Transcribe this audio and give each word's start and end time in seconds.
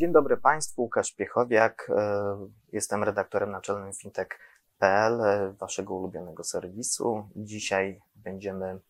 Dzień 0.00 0.12
dobry 0.12 0.36
Państwu, 0.36 0.82
Łukasz 0.82 1.12
Piechowiak. 1.12 1.90
E, 1.90 2.36
jestem 2.72 3.04
redaktorem 3.04 3.50
naczelnym 3.50 3.92
fintech.pl, 3.92 5.20
e, 5.20 5.52
waszego 5.52 5.94
ulubionego 5.94 6.44
serwisu. 6.44 7.28
Dzisiaj 7.36 8.02
będziemy 8.14 8.80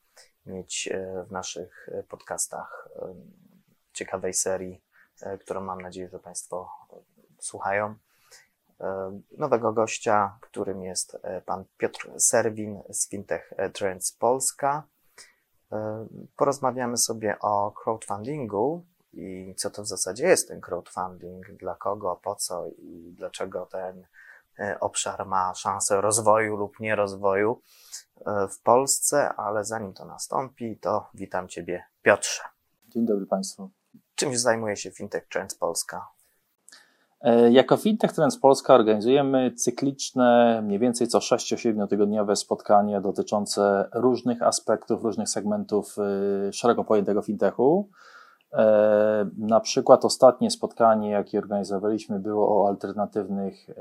mieć 0.46 0.88
e, 0.92 1.24
w 1.28 1.32
naszych 1.32 1.88
podcastach 2.08 2.88
ciekawej 3.92 4.34
serii, 4.34 4.82
którą 5.40 5.60
mam 5.60 5.80
nadzieję, 5.80 6.08
że 6.08 6.18
Państwo 6.18 6.70
słuchają. 7.38 7.94
Nowego 9.38 9.72
gościa, 9.72 10.38
którym 10.40 10.82
jest 10.82 11.18
pan 11.46 11.64
Piotr 11.76 12.10
Serwin 12.20 12.82
z 12.90 13.08
Fintech 13.08 13.52
Trends 13.72 14.12
Polska. 14.12 14.82
Porozmawiamy 16.36 16.96
sobie 16.96 17.38
o 17.38 17.72
crowdfundingu, 17.84 18.84
i 19.12 19.54
co 19.56 19.70
to 19.70 19.82
w 19.82 19.86
zasadzie 19.86 20.26
jest 20.26 20.48
ten 20.48 20.60
crowdfunding, 20.60 21.46
dla 21.50 21.74
kogo, 21.74 22.20
po 22.22 22.34
co 22.34 22.66
i 22.66 23.14
dlaczego 23.16 23.66
ten 23.66 24.04
e, 24.58 24.80
obszar 24.80 25.26
ma 25.26 25.54
szansę 25.54 26.00
rozwoju 26.00 26.56
lub 26.56 26.80
nierozwoju 26.80 27.62
e, 28.26 28.48
w 28.48 28.62
Polsce, 28.62 29.28
ale 29.28 29.64
zanim 29.64 29.92
to 29.92 30.04
nastąpi, 30.04 30.76
to 30.76 31.08
witam 31.14 31.48
Ciebie 31.48 31.84
Piotrze. 32.02 32.42
Dzień 32.88 33.06
dobry 33.06 33.26
Państwu. 33.26 33.70
Czymś 34.14 34.38
zajmuje 34.38 34.76
się 34.76 34.90
Fintech 34.90 35.28
Trends 35.28 35.54
Polska? 35.54 36.08
E, 37.20 37.52
jako 37.52 37.76
Fintech 37.76 38.12
Trends 38.12 38.38
Polska 38.38 38.74
organizujemy 38.74 39.52
cykliczne, 39.54 40.60
mniej 40.62 40.78
więcej 40.78 41.08
co 41.08 41.18
6-7 41.18 41.88
tygodniowe 41.88 42.36
spotkania 42.36 43.00
dotyczące 43.00 43.88
różnych 43.94 44.42
aspektów, 44.42 45.02
różnych 45.02 45.28
segmentów 45.28 45.96
szeroko 46.52 46.84
pojętego 46.84 47.22
fintechu. 47.22 47.90
E, 48.52 49.30
na 49.38 49.60
przykład 49.60 50.04
ostatnie 50.04 50.50
spotkanie, 50.50 51.10
jakie 51.10 51.38
organizowaliśmy, 51.38 52.18
było 52.18 52.62
o 52.62 52.68
alternatywnych 52.68 53.70
e, 53.70 53.74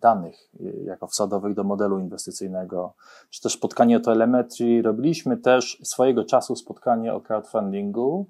danych, 0.00 0.50
e, 0.60 0.64
jako 0.84 1.06
wsadowych 1.06 1.54
do 1.54 1.64
modelu 1.64 1.98
inwestycyjnego, 1.98 2.94
czy 3.30 3.42
też 3.42 3.52
spotkanie 3.52 3.96
o 3.96 4.00
telemetrii. 4.00 4.82
Robiliśmy 4.82 5.36
też 5.36 5.78
swojego 5.82 6.24
czasu 6.24 6.56
spotkanie 6.56 7.14
o 7.14 7.20
crowdfundingu 7.20 8.26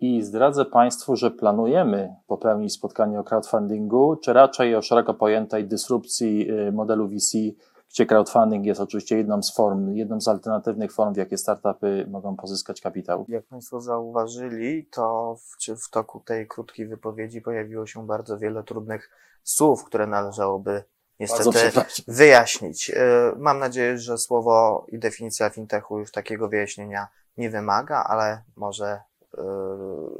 i 0.00 0.22
zdradzę 0.22 0.64
Państwu, 0.64 1.16
że 1.16 1.30
planujemy 1.30 2.14
popełnić 2.26 2.72
spotkanie 2.72 3.20
o 3.20 3.24
crowdfundingu, 3.24 4.16
czy 4.16 4.32
raczej 4.32 4.76
o 4.76 4.82
szeroko 4.82 5.14
pojętej 5.14 5.64
dysrupcji 5.64 6.48
modelu 6.72 7.08
VC 7.08 7.38
gdzie 7.90 8.06
crowdfunding 8.06 8.66
jest 8.66 8.80
oczywiście 8.80 9.16
jedną 9.16 9.42
z 9.42 9.54
form, 9.54 9.94
jedną 9.94 10.20
z 10.20 10.28
alternatywnych 10.28 10.92
form, 10.92 11.14
w 11.14 11.16
jakie 11.16 11.38
startupy 11.38 12.06
mogą 12.10 12.36
pozyskać 12.36 12.80
kapitał. 12.80 13.24
Jak 13.28 13.46
Państwo 13.46 13.80
zauważyli, 13.80 14.86
to 14.86 15.36
w, 15.36 15.80
w 15.86 15.90
toku 15.90 16.20
tej 16.20 16.46
krótkiej 16.46 16.86
wypowiedzi 16.86 17.40
pojawiło 17.40 17.86
się 17.86 18.06
bardzo 18.06 18.38
wiele 18.38 18.64
trudnych 18.64 19.10
słów, 19.42 19.84
które 19.84 20.06
należałoby 20.06 20.84
niestety 21.20 21.72
wyjaśnić. 22.08 22.90
Y, 22.90 22.94
mam 23.36 23.58
nadzieję, 23.58 23.98
że 23.98 24.18
słowo 24.18 24.86
i 24.88 24.98
definicja 24.98 25.50
fintechu 25.50 25.98
już 25.98 26.12
takiego 26.12 26.48
wyjaśnienia 26.48 27.08
nie 27.36 27.50
wymaga, 27.50 28.04
ale 28.04 28.42
może 28.56 29.00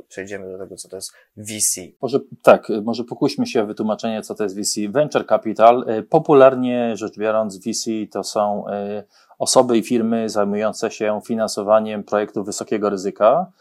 przejdziemy 0.08 0.52
do 0.52 0.58
tego, 0.58 0.76
co 0.76 0.88
to 0.88 0.96
jest 0.96 1.12
VC. 1.36 1.80
Może 2.02 2.20
tak, 2.42 2.68
może 2.82 3.04
pokuśmy 3.04 3.46
się 3.46 3.62
o 3.62 3.66
wytłumaczenie, 3.66 4.22
co 4.22 4.34
to 4.34 4.42
jest 4.42 4.56
VC. 4.56 4.88
Venture 4.88 5.26
Capital, 5.26 5.84
yy, 5.86 6.02
popularnie 6.02 6.96
rzecz 6.96 7.18
biorąc, 7.18 7.58
VC 7.58 7.90
to 8.12 8.24
są 8.24 8.64
yy, 8.68 9.04
osoby 9.38 9.78
i 9.78 9.82
firmy 9.82 10.28
zajmujące 10.28 10.90
się 10.90 11.20
finansowaniem 11.26 12.04
projektów 12.04 12.46
wysokiego 12.46 12.90
ryzyka. 12.90 13.52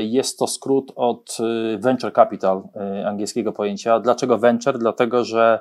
Jest 0.00 0.38
to 0.38 0.46
skrót 0.46 0.92
od 0.96 1.38
venture 1.78 2.12
capital, 2.12 2.62
angielskiego 3.06 3.52
pojęcia. 3.52 4.00
Dlaczego 4.00 4.38
venture? 4.38 4.78
Dlatego, 4.78 5.24
że 5.24 5.58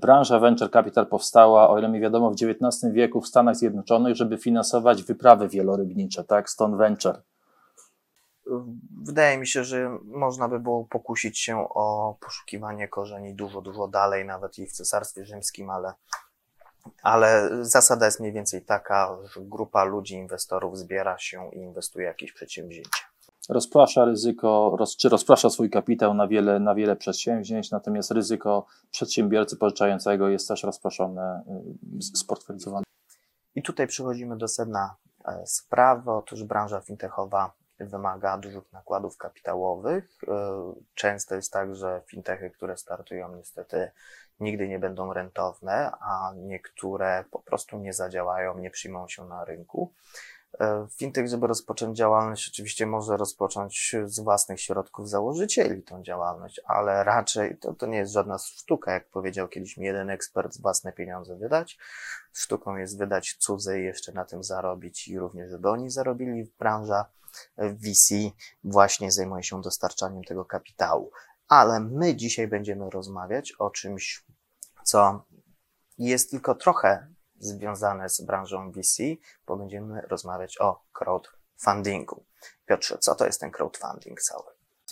branża 0.00 0.38
venture 0.38 0.70
capital 0.70 1.06
powstała, 1.06 1.70
o 1.70 1.78
ile 1.78 1.88
mi 1.88 2.00
wiadomo, 2.00 2.30
w 2.30 2.34
XIX 2.34 2.92
wieku 2.92 3.20
w 3.20 3.26
Stanach 3.26 3.56
Zjednoczonych, 3.56 4.16
żeby 4.16 4.38
finansować 4.38 5.02
wyprawy 5.02 5.48
wielorybnicze, 5.48 6.24
tak? 6.24 6.50
Stąd 6.50 6.76
venture. 6.76 7.22
Wydaje 9.02 9.38
mi 9.38 9.46
się, 9.46 9.64
że 9.64 9.98
można 10.04 10.48
by 10.48 10.60
było 10.60 10.84
pokusić 10.84 11.38
się 11.38 11.68
o 11.68 12.16
poszukiwanie 12.20 12.88
korzeni 12.88 13.34
dużo, 13.34 13.62
dużo 13.62 13.88
dalej, 13.88 14.24
nawet 14.24 14.58
i 14.58 14.66
w 14.66 14.72
Cesarstwie 14.72 15.24
Rzymskim, 15.24 15.70
ale, 15.70 15.92
ale 17.02 17.48
zasada 17.60 18.06
jest 18.06 18.20
mniej 18.20 18.32
więcej 18.32 18.64
taka, 18.64 19.16
że 19.34 19.40
grupa 19.40 19.84
ludzi, 19.84 20.14
inwestorów 20.14 20.78
zbiera 20.78 21.18
się 21.18 21.50
i 21.52 21.58
inwestuje 21.58 22.06
w 22.06 22.08
jakieś 22.08 22.32
przedsięwzięcie. 22.32 23.00
Rozprasza 23.48 24.04
ryzyko, 24.04 24.76
roz, 24.78 24.96
czy 24.96 25.08
rozprasza 25.08 25.50
swój 25.50 25.70
kapitał 25.70 26.14
na 26.14 26.28
wiele, 26.28 26.60
na 26.60 26.74
wiele 26.74 26.96
przedsięwzięć, 26.96 27.70
natomiast 27.70 28.10
ryzyko 28.10 28.66
przedsiębiorcy 28.90 29.56
pożyczającego 29.56 30.28
jest 30.28 30.48
też 30.48 30.62
rozproszone, 30.62 31.42
y, 31.98 32.02
sportfelizowane. 32.02 32.84
I 33.54 33.62
tutaj 33.62 33.86
przechodzimy 33.86 34.36
do 34.36 34.48
sedna 34.48 34.96
e, 35.24 35.46
sprawy. 35.46 36.10
Otóż 36.10 36.44
branża 36.44 36.80
fintechowa 36.80 37.52
wymaga 37.84 38.38
dużych 38.38 38.72
nakładów 38.72 39.16
kapitałowych. 39.16 40.18
E, 40.28 40.72
często 40.94 41.34
jest 41.34 41.52
tak, 41.52 41.74
że 41.74 42.02
fintechy, 42.06 42.50
które 42.50 42.76
startują, 42.76 43.36
niestety 43.36 43.90
nigdy 44.40 44.68
nie 44.68 44.78
będą 44.78 45.12
rentowne, 45.12 45.92
a 46.00 46.32
niektóre 46.36 47.24
po 47.30 47.38
prostu 47.38 47.78
nie 47.78 47.92
zadziałają, 47.92 48.58
nie 48.58 48.70
przyjmą 48.70 49.08
się 49.08 49.24
na 49.24 49.44
rynku. 49.44 49.92
E, 50.60 50.86
fintech, 50.96 51.28
żeby 51.28 51.46
rozpocząć 51.46 51.98
działalność, 51.98 52.48
oczywiście 52.48 52.86
może 52.86 53.16
rozpocząć 53.16 53.96
z 54.04 54.20
własnych 54.20 54.60
środków 54.60 55.08
założycieli 55.08 55.82
tą 55.82 56.02
działalność, 56.02 56.60
ale 56.64 57.04
raczej 57.04 57.58
to, 57.58 57.74
to 57.74 57.86
nie 57.86 57.98
jest 57.98 58.12
żadna 58.12 58.38
sztuka, 58.38 58.92
jak 58.92 59.08
powiedział 59.08 59.48
kiedyś 59.48 59.76
mi 59.76 59.86
jeden 59.86 60.10
ekspert, 60.10 60.60
własne 60.60 60.92
pieniądze 60.92 61.36
wydać. 61.36 61.78
Sztuką 62.32 62.76
jest 62.76 62.98
wydać 62.98 63.36
cudze 63.38 63.80
i 63.80 63.84
jeszcze 63.84 64.12
na 64.12 64.24
tym 64.24 64.44
zarobić 64.44 65.08
i 65.08 65.18
również, 65.18 65.50
żeby 65.50 65.68
oni 65.68 65.90
zarobili. 65.90 66.52
Branża 66.58 67.04
VC 67.58 68.14
właśnie 68.64 69.10
zajmuje 69.12 69.42
się 69.42 69.60
dostarczaniem 69.60 70.24
tego 70.24 70.44
kapitału. 70.44 71.10
Ale 71.48 71.80
my 71.80 72.16
dzisiaj 72.16 72.48
będziemy 72.48 72.90
rozmawiać 72.90 73.52
o 73.58 73.70
czymś, 73.70 74.24
co 74.84 75.24
jest 75.98 76.30
tylko 76.30 76.54
trochę 76.54 77.06
związane 77.38 78.08
z 78.08 78.20
branżą 78.20 78.72
VC, 78.72 79.02
bo 79.46 79.56
będziemy 79.56 80.00
rozmawiać 80.00 80.60
o 80.60 80.82
crowdfundingu. 80.92 82.24
Piotrze, 82.66 82.98
co 82.98 83.14
to 83.14 83.26
jest 83.26 83.40
ten 83.40 83.50
crowdfunding 83.50 84.22
cały? 84.22 84.44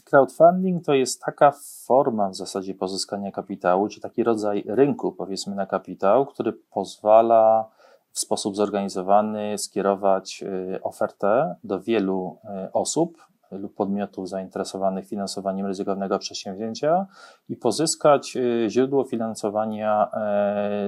Crowdfunding 0.04 0.84
to 0.84 0.94
jest 0.94 1.20
taka 1.20 1.52
forma 1.86 2.30
w 2.30 2.36
zasadzie 2.36 2.74
pozyskania 2.74 3.32
kapitału, 3.32 3.88
czy 3.88 4.00
taki 4.00 4.24
rodzaj 4.24 4.64
rynku, 4.68 5.12
powiedzmy, 5.12 5.54
na 5.54 5.66
kapitał, 5.66 6.26
który 6.26 6.52
pozwala 6.52 7.70
w 8.18 8.20
sposób 8.20 8.56
zorganizowany 8.56 9.58
skierować 9.58 10.42
y, 10.42 10.82
ofertę 10.82 11.56
do 11.64 11.80
wielu 11.80 12.38
y, 12.66 12.72
osób 12.72 13.18
lub 13.50 13.74
podmiotów 13.74 14.28
zainteresowanych 14.28 15.08
finansowaniem 15.08 15.66
ryzykownego 15.66 16.18
przedsięwzięcia 16.18 17.06
i 17.48 17.56
pozyskać 17.56 18.36
y, 18.36 18.66
źródło 18.68 19.04
finansowania 19.04 20.10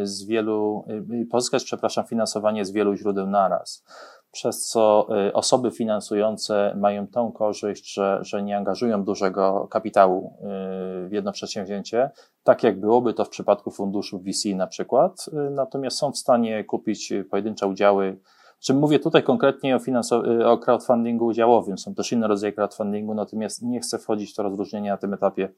z 0.03 0.25
wielu, 0.25 0.85
pozyskać, 1.31 1.65
przepraszam, 1.65 2.07
finansowanie 2.07 2.65
z 2.65 2.71
wielu 2.71 2.95
źródeł 2.95 3.27
naraz 3.27 3.85
przez 4.33 4.67
co 4.67 5.07
y, 5.29 5.33
osoby 5.33 5.71
finansujące 5.71 6.77
mają 6.81 7.07
tą 7.07 7.33
korzyść, 7.33 7.95
że, 7.95 8.19
że 8.23 8.43
nie 8.43 8.57
angażują 8.57 9.05
dużego 9.05 9.69
kapitału 9.71 10.27
y, 10.27 11.09
w 11.09 11.13
jedno 11.13 11.33
przedsięwzięcie, 11.33 12.11
tak 12.45 12.63
jak 12.63 12.81
byłoby 12.81 13.15
to 13.15 13.25
w 13.25 13.29
przypadku 13.29 13.71
funduszu 13.71 14.19
VC 14.19 14.57
na 14.57 14.67
przykład, 14.67 15.27
y, 15.29 15.51
natomiast 15.51 15.99
są 15.99 16.13
w 16.13 16.19
stanie 16.19 16.65
kupić 16.65 17.13
pojedyncze 17.31 17.67
udziały. 17.67 18.21
Czym 18.61 18.79
mówię 18.79 18.99
tutaj 18.99 19.23
konkretnie 19.23 19.77
o, 19.77 19.79
finansow- 19.79 20.45
o 20.45 20.59
crowdfundingu 20.59 21.27
udziałowym, 21.27 21.79
są 21.79 21.95
też 21.95 22.13
inne 22.13 22.29
rodzaje 22.29 22.53
crowdfundingu, 22.53 23.15
natomiast 23.15 23.63
nie 23.63 23.81
chcę 23.81 23.99
wchodzić 23.99 24.33
w 24.33 24.37
to 24.37 24.43
rozróżnienie 24.43 24.91
na 24.91 24.97
tym 24.97 25.15
etapie. 25.15 25.49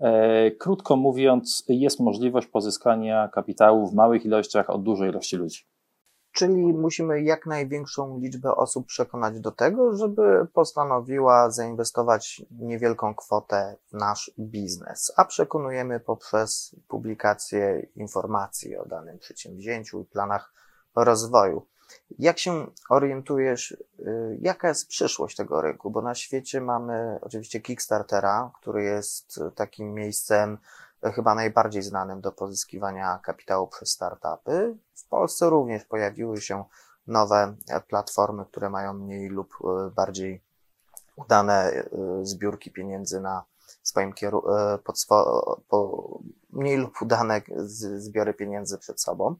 E, 0.00 0.50
krótko 0.50 0.96
mówiąc, 0.96 1.64
jest 1.68 2.00
możliwość 2.00 2.46
pozyskania 2.46 3.28
kapitału 3.28 3.86
w 3.86 3.94
małych 3.94 4.24
ilościach 4.24 4.70
od 4.70 4.82
dużej 4.82 5.10
ilości 5.10 5.36
ludzi. 5.36 5.71
Czyli 6.32 6.72
musimy 6.72 7.22
jak 7.22 7.46
największą 7.46 8.18
liczbę 8.18 8.54
osób 8.54 8.86
przekonać 8.86 9.40
do 9.40 9.50
tego, 9.50 9.96
żeby 9.96 10.46
postanowiła 10.52 11.50
zainwestować 11.50 12.42
niewielką 12.50 13.14
kwotę 13.14 13.76
w 13.88 13.92
nasz 13.92 14.30
biznes, 14.38 15.12
a 15.16 15.24
przekonujemy 15.24 16.00
poprzez 16.00 16.76
publikację 16.88 17.86
informacji 17.96 18.76
o 18.76 18.84
danym 18.84 19.18
przedsięwzięciu 19.18 20.00
i 20.00 20.04
planach 20.04 20.52
rozwoju. 20.96 21.66
Jak 22.18 22.38
się 22.38 22.66
orientujesz, 22.90 23.70
y, 23.70 24.38
jaka 24.40 24.68
jest 24.68 24.88
przyszłość 24.88 25.36
tego 25.36 25.60
rynku? 25.60 25.90
Bo 25.90 26.02
na 26.02 26.14
świecie 26.14 26.60
mamy 26.60 27.18
oczywiście 27.20 27.60
Kickstartera, 27.60 28.50
który 28.60 28.82
jest 28.82 29.40
takim 29.54 29.94
miejscem 29.94 30.58
chyba 31.02 31.34
najbardziej 31.34 31.82
znanym 31.82 32.20
do 32.20 32.32
pozyskiwania 32.32 33.18
kapitału 33.18 33.68
przez 33.68 33.90
startupy. 33.90 34.76
W 34.94 35.08
Polsce 35.08 35.50
również 35.50 35.84
pojawiły 35.84 36.40
się 36.40 36.64
nowe 37.06 37.56
platformy, 37.88 38.44
które 38.44 38.70
mają 38.70 38.92
mniej 38.92 39.28
lub 39.28 39.54
e, 39.64 39.90
bardziej 39.90 40.42
udane 41.16 41.70
e, 41.70 41.88
zbiórki 42.22 42.70
pieniędzy 42.70 43.20
na 43.20 43.44
swoim 43.82 44.12
kieru- 44.12 44.50
e, 44.54 44.78
mniej 46.50 46.76
lub 46.76 47.02
udane 47.02 47.40
zbiory 47.96 48.34
pieniędzy 48.34 48.78
przed 48.78 49.00
sobą. 49.00 49.36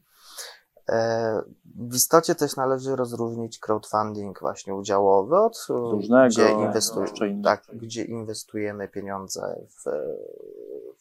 E, 0.89 1.41
w 1.75 1.95
istocie 1.95 2.35
też 2.35 2.55
należy 2.55 2.95
rozróżnić 2.95 3.59
crowdfunding 3.59 4.39
właśnie 4.39 4.75
udziałowy 4.75 5.37
od 5.37 5.65
Różnego, 5.69 6.27
gdzie, 6.27 6.47
inwestu- 6.47 7.43
tak, 7.43 7.63
gdzie 7.73 8.03
inwestujemy 8.03 8.87
pieniądze 8.87 9.59
w 9.69 9.83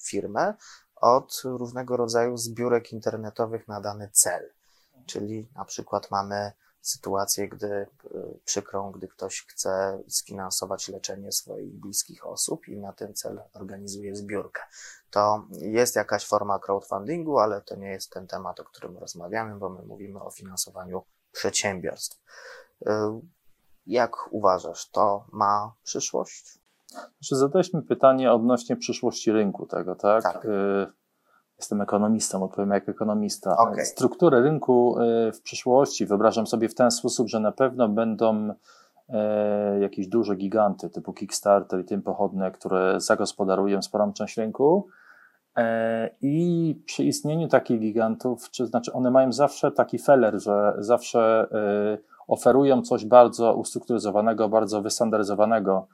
firmę, 0.02 0.54
od 0.96 1.42
różnego 1.44 1.96
rodzaju 1.96 2.36
zbiórek 2.36 2.92
internetowych 2.92 3.68
na 3.68 3.80
dany 3.80 4.08
cel. 4.12 4.50
Czyli 5.06 5.48
na 5.56 5.64
przykład 5.64 6.10
mamy 6.10 6.52
sytuację, 6.82 7.48
gdy 7.48 7.66
y, 7.66 7.86
przykrą, 8.44 8.92
gdy 8.92 9.08
ktoś 9.08 9.46
chce 9.46 10.02
sfinansować 10.08 10.88
leczenie 10.88 11.32
swoich 11.32 11.72
bliskich 11.80 12.26
osób 12.26 12.68
i 12.68 12.76
na 12.76 12.92
ten 12.92 13.14
cel 13.14 13.42
organizuje 13.52 14.16
zbiórkę. 14.16 14.62
To 15.10 15.46
jest 15.50 15.96
jakaś 15.96 16.26
forma 16.26 16.58
crowdfundingu, 16.58 17.38
ale 17.38 17.60
to 17.60 17.76
nie 17.76 17.88
jest 17.88 18.10
ten 18.10 18.26
temat, 18.26 18.60
o 18.60 18.64
którym 18.64 18.98
rozmawiamy, 18.98 19.58
bo 19.58 19.68
my 19.68 19.82
mówimy 19.82 20.22
o 20.22 20.30
finansowaniu 20.30 21.02
przedsiębiorstw. 21.32 22.22
Y, 22.82 22.90
jak 23.86 24.12
uważasz, 24.30 24.90
to 24.90 25.26
ma 25.32 25.74
przyszłość? 25.82 26.58
Znaczy, 26.88 27.36
zadaliśmy 27.36 27.82
pytanie 27.82 28.32
odnośnie 28.32 28.76
przyszłości 28.76 29.32
rynku 29.32 29.66
tego, 29.66 29.94
tak? 29.94 30.22
tak. 30.22 30.44
Y, 30.44 31.01
Jestem 31.62 31.80
ekonomistą, 31.80 32.44
odpowiem 32.44 32.70
jak 32.70 32.88
ekonomista. 32.88 33.56
Okay. 33.56 33.84
Strukturę 33.84 34.42
rynku 34.42 34.96
e, 34.98 35.32
w 35.32 35.42
przyszłości 35.42 36.06
wyobrażam 36.06 36.46
sobie 36.46 36.68
w 36.68 36.74
ten 36.74 36.90
sposób, 36.90 37.28
że 37.28 37.40
na 37.40 37.52
pewno 37.52 37.88
będą 37.88 38.54
e, 39.08 39.80
jakieś 39.80 40.08
duże 40.08 40.36
giganty 40.36 40.90
typu 40.90 41.12
Kickstarter 41.12 41.80
i 41.80 41.84
tym 41.84 42.02
pochodne, 42.02 42.50
które 42.50 43.00
zagospodarują 43.00 43.82
sporą 43.82 44.12
część 44.12 44.36
rynku. 44.36 44.88
E, 45.56 46.10
I 46.20 46.82
przy 46.86 47.04
istnieniu 47.04 47.48
takich 47.48 47.80
gigantów, 47.80 48.50
czy 48.50 48.66
znaczy 48.66 48.92
one 48.92 49.10
mają 49.10 49.32
zawsze 49.32 49.72
taki 49.72 49.98
feller, 49.98 50.40
że 50.40 50.74
zawsze 50.78 51.48
oferują 52.28 52.82
coś 52.82 53.04
bardzo 53.04 53.54
ustrukturyzowanego, 53.54 54.48
bardzo 54.48 54.82
wystandaryzowanego 54.82 55.86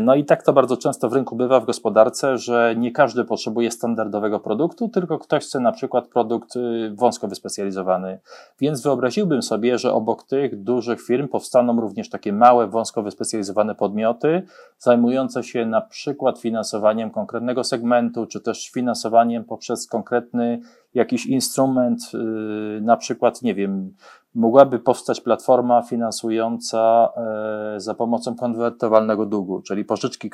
no 0.00 0.14
i 0.14 0.24
tak 0.24 0.42
to 0.42 0.52
bardzo 0.52 0.76
często 0.76 1.08
w 1.08 1.12
rynku 1.12 1.36
bywa 1.36 1.60
w 1.60 1.64
gospodarce, 1.64 2.38
że 2.38 2.74
nie 2.76 2.92
każdy 2.92 3.24
potrzebuje 3.24 3.70
standardowego 3.70 4.40
produktu, 4.40 4.88
tylko 4.88 5.18
ktoś 5.18 5.44
chce 5.44 5.60
na 5.60 5.72
przykład 5.72 6.08
produkt 6.08 6.56
y, 6.56 6.92
wąsko 6.94 7.28
wyspecjalizowany. 7.28 8.20
Więc 8.60 8.82
wyobraziłbym 8.82 9.42
sobie, 9.42 9.78
że 9.78 9.92
obok 9.92 10.22
tych 10.22 10.62
dużych 10.62 11.02
firm 11.02 11.28
powstaną 11.28 11.80
również 11.80 12.10
takie 12.10 12.32
małe, 12.32 12.66
wąsko 12.66 13.02
wyspecjalizowane 13.02 13.74
podmioty, 13.74 14.42
zajmujące 14.78 15.42
się 15.42 15.66
na 15.66 15.80
przykład 15.80 16.38
finansowaniem 16.38 17.10
konkretnego 17.10 17.64
segmentu, 17.64 18.26
czy 18.26 18.40
też 18.40 18.70
finansowaniem 18.70 19.44
poprzez 19.44 19.86
konkretny 19.88 20.60
jakiś 20.96 21.26
instrument, 21.26 22.00
y, 22.14 22.80
na 22.80 22.96
przykład, 22.96 23.42
nie 23.42 23.54
wiem, 23.54 23.94
mogłaby 24.34 24.78
powstać 24.78 25.20
platforma 25.20 25.82
finansująca 25.82 27.08
e, 27.16 27.80
za 27.80 27.94
pomocą 27.94 28.36
konwertowalnego 28.36 29.26
długu, 29.26 29.62
czyli 29.62 29.84
pożyczki 29.84 30.30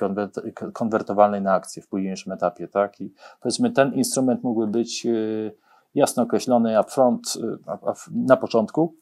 konwertowalnej 0.73 1.43
na 1.43 1.53
akcje 1.55 1.83
w 1.83 1.89
późniejszym 1.89 2.33
etapie, 2.33 2.69
tak? 2.69 3.01
I 3.01 3.13
powiedzmy, 3.41 3.71
ten 3.71 3.95
instrument 3.95 4.43
mógłby 4.43 4.67
być 4.67 5.07
e, 5.07 5.11
jasno 5.95 6.23
określony 6.23 6.81
upfront 6.81 7.39
e, 7.77 7.95
na 8.11 8.37
początku, 8.37 8.95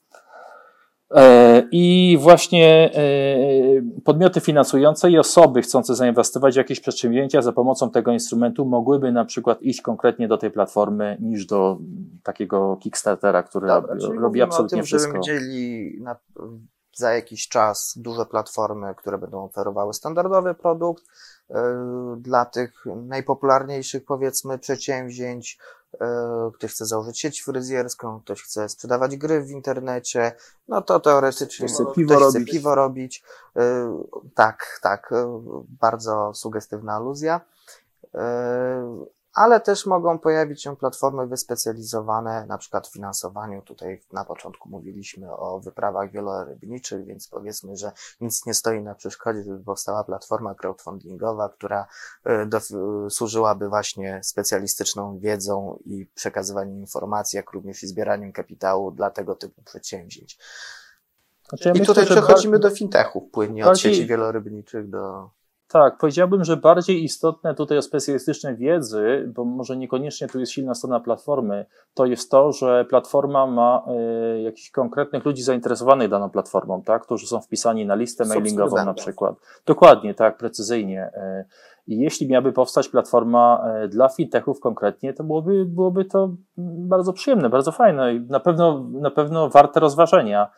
I 1.73 2.19
właśnie 2.21 2.91
e, 2.95 4.01
podmioty 4.05 4.41
finansujące 4.41 5.11
i 5.11 5.19
osoby 5.19 5.63
chcące 5.63 5.95
zainwestować 5.95 6.55
w 6.55 6.57
jakieś 6.57 6.81
przedsięwzięcia 6.81 7.43
za 7.43 7.53
pomocą 7.53 7.91
tego 7.91 8.13
instrumentu 8.13 8.65
mogłyby 8.65 9.13
na 9.13 9.25
przykład 9.25 9.63
iść 9.63 9.83
konkretnie 9.83 10.29
do 10.29 10.39
tej 10.39 10.51
platformy 10.51 11.17
niż 11.21 11.47
do 11.47 11.79
takiego 12.23 12.77
Kickstartera, 12.77 13.43
który 13.43 13.67
Dobra, 13.67 13.95
robi, 14.21 14.43
absolutnie 14.43 14.77
o 14.77 14.79
tym, 14.79 14.87
wszystko. 14.87 15.13
Żeby 15.13 15.19
widzieli 15.19 15.97
na, 16.01 16.17
za 16.95 17.13
jakiś 17.13 17.49
czas 17.49 17.95
duże 17.97 18.27
platformy, 18.27 18.95
które 18.95 19.19
będą 19.19 19.45
oferowały 19.45 19.95
standardowy 19.95 20.55
produkt, 20.55 21.05
e, 21.51 22.17
dla 22.19 22.45
tych 22.45 22.85
najpopularniejszych, 23.07 24.05
powiedzmy, 24.05 24.59
przedsięwzięć, 24.59 25.59
E, 25.59 25.80
ktoś 26.55 26.73
chce 26.73 26.87
założyć 26.87 27.21
sieć 27.21 27.43
fryzjerską, 27.43 28.21
ktoś 28.21 28.43
chce 28.43 28.69
sprzedawać 28.69 29.17
gry 29.17 29.43
w 29.43 29.51
internecie, 29.51 30.33
no 30.69 30.83
to 30.83 31.01
teoretycznie 31.01 31.69
chce 31.69 31.85
piwo, 31.95 32.17
ktoś 32.17 32.29
chce 32.29 32.45
piwo 32.45 32.75
robić. 32.75 33.23
E, 33.57 34.03
tak, 34.35 34.79
tak, 34.83 35.13
e, 35.13 35.41
bardzo 35.81 36.35
sugestywna 36.35 36.95
aluzja 36.95 37.41
ale 39.41 39.61
też 39.61 39.87
mogą 39.87 40.19
pojawić 40.19 40.63
się 40.63 40.77
platformy 40.77 41.27
wyspecjalizowane, 41.27 42.47
na 42.47 42.59
przykład 42.59 42.89
w 42.89 42.93
finansowaniu. 42.93 43.63
Tutaj 43.63 44.01
na 44.13 44.25
początku 44.25 44.69
mówiliśmy 44.69 45.33
o 45.33 45.61
wyprawach 45.61 46.11
wielorybniczych, 46.11 47.05
więc 47.05 47.29
powiedzmy, 47.29 47.77
że 47.77 47.93
nic 48.21 48.47
nie 48.47 48.55
stoi 48.55 48.83
na 48.83 48.95
przeszkodzie, 48.95 49.43
żeby 49.43 49.65
powstała 49.65 50.05
platforma 50.05 50.55
crowdfundingowa, 50.55 51.49
która 51.49 51.87
e, 52.25 52.47
do, 52.47 52.61
służyłaby 53.11 53.69
właśnie 53.69 54.21
specjalistyczną 54.23 55.19
wiedzą 55.19 55.79
i 55.85 56.07
przekazywaniem 56.15 56.81
informacji, 56.81 57.37
jak 57.37 57.51
również 57.51 57.83
i 57.83 57.87
zbieraniem 57.87 58.33
kapitału 58.33 58.91
dla 58.91 59.11
tego 59.11 59.35
typu 59.35 59.63
przedsięwzięć. 59.63 60.39
Znaczy 61.49 61.69
ja 61.69 61.75
I 61.75 61.79
myślę, 61.79 61.95
tutaj 61.95 62.07
przechodzimy 62.07 62.59
do 62.59 62.71
fintechów, 62.71 63.31
płynnie 63.31 63.67
od 63.67 63.79
sieci 63.79 64.07
wielorybniczych 64.07 64.91
do 64.91 65.31
tak, 65.73 65.99
powiedziałbym, 65.99 66.45
że 66.45 66.57
bardziej 66.57 67.05
istotne 67.05 67.55
tutaj 67.55 67.79
o 67.79 67.83
specjalistycznej 67.83 68.57
wiedzy, 68.57 69.33
bo 69.35 69.45
może 69.45 69.77
niekoniecznie 69.77 70.29
tu 70.29 70.41
jest 70.41 70.53
silna 70.53 70.75
strona 70.75 71.01
platformy, 71.01 71.67
to 71.95 72.07
jest 72.07 72.31
to, 72.31 72.53
że 72.53 72.85
platforma 72.85 73.47
ma 73.47 73.85
y, 74.37 74.41
jakichś 74.43 74.71
konkretnych 74.71 75.25
ludzi 75.25 75.43
zainteresowanych 75.43 76.09
daną 76.09 76.31
platformą, 76.31 76.83
tak, 76.83 77.03
którzy 77.03 77.27
są 77.27 77.41
wpisani 77.41 77.87
na 77.87 77.95
listę 77.95 78.25
mailingową 78.25 78.85
na 78.85 78.95
przykład. 78.95 79.35
Dokładnie, 79.67 80.15
tak, 80.15 80.37
precyzyjnie. 80.37 81.11
Y, 81.17 81.45
I 81.87 81.99
jeśli 81.99 82.29
miałaby 82.29 82.53
powstać 82.53 82.89
platforma 82.89 83.65
y, 83.85 83.89
dla 83.89 84.09
fintechów 84.09 84.61
konkretnie, 84.61 85.13
to 85.13 85.25
byłoby, 85.25 85.65
byłoby 85.65 86.05
to 86.05 86.35
bardzo 86.57 87.13
przyjemne, 87.13 87.51
bardzo 87.51 87.73
fajne 87.73 88.15
i 88.15 88.21
na 88.21 88.41
pewno, 88.41 88.85
na 88.93 89.11
pewno 89.11 89.49
warte 89.49 89.81
rozważenia. 89.81 90.51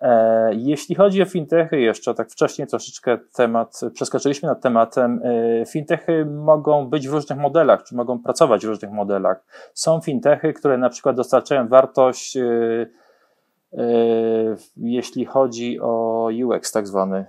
E, 0.00 0.50
jeśli 0.54 0.94
chodzi 0.94 1.22
o 1.22 1.24
fintechy, 1.24 1.80
jeszcze 1.80 2.14
tak 2.14 2.30
wcześniej 2.30 2.68
troszeczkę 2.68 3.18
temat, 3.34 3.80
przeskoczyliśmy 3.94 4.48
nad 4.48 4.60
tematem. 4.60 5.20
E, 5.24 5.66
fintechy 5.66 6.24
mogą 6.24 6.86
być 6.86 7.08
w 7.08 7.12
różnych 7.12 7.38
modelach, 7.38 7.82
czy 7.82 7.94
mogą 7.94 8.18
pracować 8.18 8.66
w 8.66 8.68
różnych 8.68 8.90
modelach. 8.90 9.44
Są 9.74 10.00
fintechy, 10.00 10.52
które 10.52 10.78
na 10.78 10.88
przykład 10.88 11.16
dostarczają 11.16 11.68
wartość, 11.68 12.36
e, 12.36 12.86
jeśli 14.76 15.24
chodzi 15.24 15.80
o 15.80 16.28
UX, 16.44 16.72
tak 16.72 16.88
zwany 16.88 17.24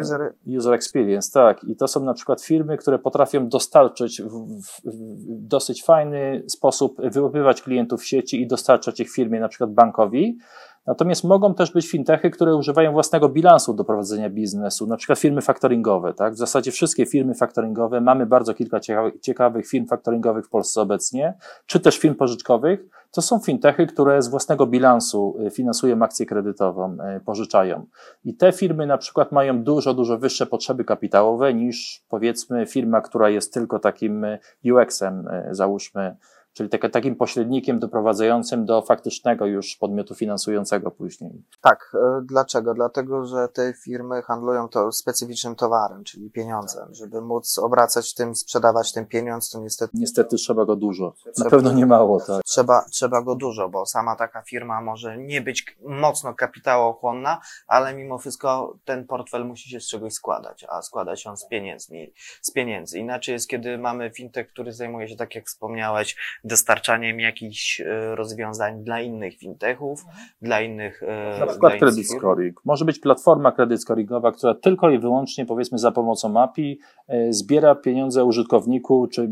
user, 0.00 0.34
user 0.58 0.74
experience, 0.74 1.30
tak. 1.32 1.64
I 1.64 1.76
to 1.76 1.88
są 1.88 2.04
na 2.04 2.14
przykład 2.14 2.42
firmy, 2.42 2.76
które 2.76 2.98
potrafią 2.98 3.48
dostarczyć 3.48 4.22
w, 4.22 4.28
w, 4.60 4.80
dosyć 5.28 5.84
fajny 5.84 6.42
sposób 6.48 6.96
wyłapywać 7.10 7.62
klientów 7.62 8.00
w 8.00 8.06
sieci 8.06 8.42
i 8.42 8.46
dostarczać 8.46 9.00
ich 9.00 9.10
firmie, 9.10 9.40
na 9.40 9.48
przykład 9.48 9.72
bankowi 9.72 10.38
Natomiast 10.86 11.24
mogą 11.24 11.54
też 11.54 11.72
być 11.72 11.90
fintechy, 11.90 12.30
które 12.30 12.56
używają 12.56 12.92
własnego 12.92 13.28
bilansu 13.28 13.74
do 13.74 13.84
prowadzenia 13.84 14.30
biznesu, 14.30 14.86
na 14.86 14.96
przykład 14.96 15.18
firmy 15.18 15.40
faktoringowe. 15.40 16.14
Tak? 16.14 16.34
W 16.34 16.36
zasadzie 16.36 16.70
wszystkie 16.70 17.06
firmy 17.06 17.34
faktoringowe, 17.34 18.00
mamy 18.00 18.26
bardzo 18.26 18.54
kilka 18.54 18.80
ciekawych 19.20 19.66
firm 19.66 19.86
faktoringowych 19.86 20.46
w 20.46 20.48
Polsce 20.48 20.80
obecnie, 20.80 21.34
czy 21.66 21.80
też 21.80 21.98
firm 21.98 22.14
pożyczkowych. 22.14 22.86
To 23.10 23.22
są 23.22 23.38
fintechy, 23.38 23.86
które 23.86 24.22
z 24.22 24.28
własnego 24.28 24.66
bilansu 24.66 25.36
y, 25.46 25.50
finansują 25.50 26.02
akcję 26.02 26.26
kredytową, 26.26 26.96
y, 27.16 27.20
pożyczają. 27.20 27.86
I 28.24 28.34
te 28.36 28.52
firmy 28.52 28.86
na 28.86 28.98
przykład 28.98 29.32
mają 29.32 29.62
dużo, 29.62 29.94
dużo 29.94 30.18
wyższe 30.18 30.46
potrzeby 30.46 30.84
kapitałowe 30.84 31.54
niż 31.54 32.04
powiedzmy 32.08 32.66
firma, 32.66 33.00
która 33.00 33.30
jest 33.30 33.54
tylko 33.54 33.78
takim 33.78 34.24
y, 34.24 34.38
UX-em, 34.64 35.28
załóżmy, 35.50 36.16
czyli 36.52 36.68
tak, 36.68 36.92
takim 36.92 37.16
pośrednikiem 37.16 37.78
doprowadzającym 37.78 38.66
do 38.66 38.82
faktycznego 38.82 39.46
już 39.46 39.76
podmiotu 39.76 40.14
finansującego 40.14 40.90
później. 40.90 41.44
Tak, 41.60 41.92
e, 41.94 42.22
dlaczego? 42.24 42.74
Dlatego, 42.74 43.26
że 43.26 43.48
te 43.48 43.74
firmy 43.84 44.22
handlują 44.22 44.68
to 44.68 44.92
specyficznym 44.92 45.54
towarem, 45.54 46.04
czyli 46.04 46.30
pieniądzem. 46.30 46.94
Żeby 46.94 47.20
móc 47.20 47.58
obracać 47.58 48.14
tym, 48.14 48.34
sprzedawać 48.34 48.92
ten 48.92 49.06
pieniądz, 49.06 49.50
to 49.50 49.60
niestety... 49.60 49.92
Niestety 49.98 50.36
trzeba 50.36 50.64
go 50.64 50.76
dużo, 50.76 51.14
trzeba, 51.16 51.44
na 51.44 51.50
pewno 51.50 51.72
nie 51.72 51.86
mało, 51.86 52.20
tak. 52.20 52.42
Trzeba, 52.44 52.84
trzeba 52.90 53.22
go 53.22 53.34
dużo, 53.34 53.68
bo 53.68 53.86
sama 53.86 54.16
taka 54.16 54.42
firma 54.42 54.80
może 54.80 55.18
nie 55.18 55.40
być 55.40 55.76
mocno 55.84 56.34
kapitałochłonna, 56.34 57.40
ale 57.66 57.94
mimo 57.94 58.18
wszystko 58.18 58.78
ten 58.84 59.06
portfel 59.06 59.46
musi 59.46 59.70
się 59.70 59.80
z 59.80 59.88
czegoś 59.88 60.12
składać, 60.12 60.66
a 60.68 60.82
składa 60.82 61.16
się 61.16 61.30
on 61.30 61.36
z 61.36 61.48
pieniędzmi, 61.48 62.12
z 62.42 62.50
pieniędzy. 62.50 62.98
Inaczej 62.98 63.32
jest, 63.32 63.48
kiedy 63.48 63.78
mamy 63.78 64.10
fintech, 64.10 64.48
który 64.48 64.72
zajmuje 64.72 65.08
się, 65.08 65.16
tak 65.16 65.34
jak 65.34 65.46
wspomniałeś, 65.46 66.16
dostarczaniem 66.44 67.20
jakichś 67.20 67.80
e, 67.80 68.14
rozwiązań 68.14 68.84
dla 68.84 69.00
innych 69.00 69.36
fintechów, 69.38 70.04
dla 70.42 70.60
innych. 70.60 71.02
e, 71.02 71.36
Na 71.40 71.46
przykład 71.46 71.74
credit 71.78 72.10
scoring. 72.10 72.60
Może 72.64 72.84
być 72.84 72.98
platforma 72.98 73.52
credit 73.52 73.82
scoringowa, 73.82 74.32
która 74.32 74.54
tylko 74.54 74.90
i 74.90 74.98
wyłącznie, 74.98 75.46
powiedzmy, 75.46 75.78
za 75.78 75.92
pomocą 75.92 76.40
API 76.40 76.80
e, 77.08 77.32
zbiera 77.32 77.74
pieniądze 77.74 78.24
użytkowniku, 78.24 79.06
czy, 79.06 79.30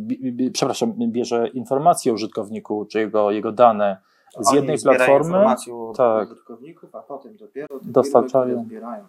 przepraszam, 0.52 0.92
bierze 0.96 1.48
informacje 1.48 2.12
o 2.12 2.14
użytkowniku, 2.14 2.86
czy 2.86 2.98
jego, 2.98 3.30
jego 3.30 3.52
dane 3.52 3.96
z 4.40 4.48
Oni 4.48 4.56
jednej 4.56 4.78
platformy. 4.78 5.26
informacje 5.28 5.74
od 5.74 5.96
tak. 5.96 6.30
użytkowników, 6.30 6.94
a 6.94 7.02
potem 7.02 7.36
dopiero 7.36 7.80
Dostarczają. 7.82 8.64
zbierają 8.64 9.04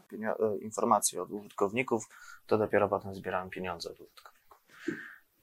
informacje 0.61 1.21
od 1.21 1.31
użytkowników, 1.31 2.09
to 2.47 2.57
dopiero 2.57 2.87
potem 2.89 3.15
zbierają 3.15 3.49
pieniądze 3.49 3.89
od 3.89 3.99
użytkowników. 3.99 4.59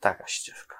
Taka 0.00 0.26
ścieżka. 0.26 0.77